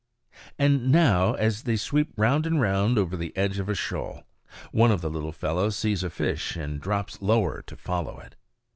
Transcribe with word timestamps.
And 0.57 0.91
now 0.91 1.33
as 1.35 1.61
they 1.61 1.75
sweep 1.75 2.09
round 2.17 2.47
and 2.47 2.59
round 2.59 2.97
over 2.97 3.15
the 3.15 3.37
edge 3.37 3.59
of 3.59 3.69
a 3.69 3.75
shoal, 3.75 4.23
one 4.71 4.89
of 4.89 5.01
the 5.01 5.11
little 5.11 5.31
fellows 5.31 5.75
sees 5.77 6.03
a 6.03 6.09
fish 6.09 6.55
and 6.55 6.81
drops 6.81 7.21
lower 7.21 7.61
to 7.61 7.75
follow 7.77 8.17
it. 8.19 8.35